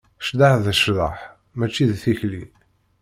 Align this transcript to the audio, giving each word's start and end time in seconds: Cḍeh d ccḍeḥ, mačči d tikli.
Cḍeh 0.27 0.55
d 0.65 0.65
ccḍeḥ, 0.79 1.17
mačči 1.57 1.83
d 1.91 1.93
tikli. 2.01 2.43